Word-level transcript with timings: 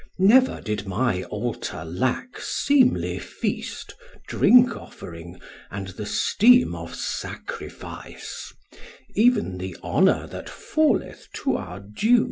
Never 0.17 0.61
did 0.61 0.87
my 0.87 1.21
altar 1.25 1.85
lack 1.85 2.39
seemly 2.39 3.19
feast, 3.19 3.93
drink 4.27 4.75
offering 4.75 5.39
and 5.69 5.89
the 5.89 6.07
steam 6.07 6.73
of 6.73 6.95
sacrifice, 6.95 8.51
even 9.13 9.59
the 9.59 9.77
honour 9.83 10.25
that 10.25 10.49
falleth 10.49 11.27
to 11.43 11.55
our 11.55 11.81
due." 11.81 12.19